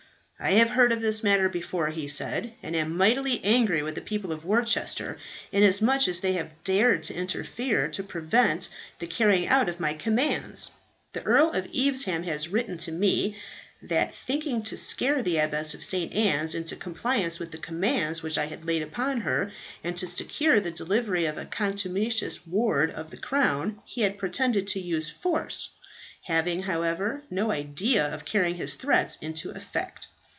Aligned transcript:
"I 0.43 0.53
have 0.53 0.71
heard 0.71 0.91
of 0.91 1.01
this 1.01 1.21
matter 1.23 1.47
before," 1.47 1.89
he 1.89 2.07
said, 2.07 2.53
"and 2.63 2.75
am 2.75 2.97
mightily 2.97 3.41
angry 3.43 3.83
with 3.83 3.93
the 3.93 4.01
people 4.01 4.31
of 4.31 4.43
Worcester, 4.43 5.19
inasmuch 5.51 6.07
as 6.07 6.19
they 6.21 6.33
have 6.33 6.63
dared 6.63 7.03
to 7.03 7.13
interfere 7.13 7.87
to 7.89 8.01
prevent 8.01 8.67
the 8.97 9.05
carrying 9.05 9.47
out 9.47 9.69
of 9.69 9.79
my 9.79 9.93
commands. 9.93 10.71
The 11.13 11.21
Earl 11.21 11.51
of 11.51 11.67
Evesham 11.75 12.23
has 12.23 12.47
written 12.49 12.79
to 12.79 12.91
me, 12.91 13.37
that 13.83 14.15
thinking 14.15 14.63
to 14.63 14.77
scare 14.77 15.21
the 15.21 15.37
abbess 15.37 15.75
of 15.75 15.83
St. 15.85 16.11
Anne's 16.11 16.55
into 16.55 16.73
a 16.73 16.77
compliance 16.79 17.37
with 17.37 17.51
the 17.51 17.59
commands 17.59 18.23
which 18.23 18.39
I 18.39 18.47
had 18.47 18.65
laid 18.65 18.81
upon 18.81 19.21
her, 19.21 19.51
and 19.83 19.95
to 19.99 20.07
secure 20.07 20.59
the 20.59 20.71
delivery 20.71 21.27
of 21.27 21.37
a 21.37 21.45
contumacious 21.45 22.47
ward 22.47 22.89
of 22.89 23.11
the 23.11 23.17
crown, 23.17 23.79
he 23.85 24.01
had 24.01 24.17
pretended 24.17 24.65
to 24.69 24.79
use 24.79 25.07
force, 25.07 25.69
having, 26.23 26.63
however, 26.63 27.21
no 27.29 27.51
idea 27.51 28.03
of 28.07 28.25
carrying 28.25 28.55
his 28.55 28.73
threats 28.73 29.17
into 29.21 29.51
effect. 29.51 30.07